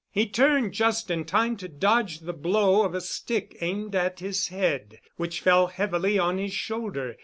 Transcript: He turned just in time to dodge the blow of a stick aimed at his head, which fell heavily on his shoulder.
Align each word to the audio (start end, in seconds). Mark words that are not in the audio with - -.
He 0.09 0.25
turned 0.25 0.73
just 0.73 1.11
in 1.11 1.25
time 1.25 1.57
to 1.57 1.67
dodge 1.67 2.21
the 2.21 2.33
blow 2.33 2.83
of 2.83 2.95
a 2.95 3.01
stick 3.01 3.55
aimed 3.61 3.93
at 3.93 4.19
his 4.19 4.47
head, 4.47 4.99
which 5.17 5.41
fell 5.41 5.67
heavily 5.67 6.17
on 6.17 6.39
his 6.39 6.53
shoulder. 6.53 7.17